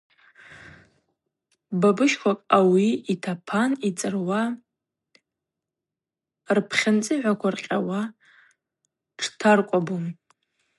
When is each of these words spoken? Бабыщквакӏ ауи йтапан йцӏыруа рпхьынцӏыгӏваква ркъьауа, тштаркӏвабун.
Бабыщквакӏ 1.79 2.45
ауи 2.57 2.89
йтапан 3.13 3.71
йцӏыруа 3.89 4.41
рпхьынцӏыгӏваква 6.55 7.49
ркъьауа, 7.55 8.01
тштаркӏвабун. 9.17 10.05